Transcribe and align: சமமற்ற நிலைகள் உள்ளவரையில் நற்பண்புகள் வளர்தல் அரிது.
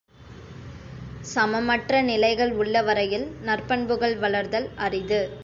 சமமற்ற 1.33 2.01
நிலைகள் 2.01 2.53
உள்ளவரையில் 2.55 3.27
நற்பண்புகள் 3.45 4.17
வளர்தல் 4.17 4.69
அரிது. 4.77 5.21